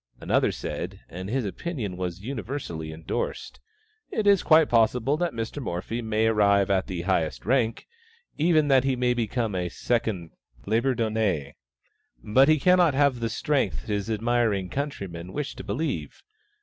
Another 0.19 0.51
said 0.51 1.01
and 1.09 1.29
his 1.29 1.45
opinion 1.45 1.95
was 1.95 2.21
universally 2.23 2.91
endorsed 2.91 3.59
"It 4.09 4.25
is 4.25 4.41
quite 4.41 4.67
possible 4.67 5.15
that 5.17 5.31
Mr. 5.31 5.61
Morphy 5.61 6.01
may 6.01 6.25
arrive 6.25 6.71
at 6.71 6.87
the 6.87 7.03
highest 7.03 7.45
rank, 7.45 7.85
nay, 8.39 8.45
even 8.45 8.67
that 8.67 8.83
he 8.83 8.95
may 8.95 9.13
become 9.13 9.53
a 9.53 9.69
second 9.69 10.31
Labourdonnais, 10.65 11.53
but 12.23 12.49
he 12.49 12.57
cannot 12.59 12.95
have 12.95 13.19
the 13.19 13.29
strength 13.29 13.85
his 13.85 14.09
admiring 14.09 14.69
countrymen 14.69 15.33
wish 15.33 15.53
to 15.55 15.63
believe. 15.63 16.23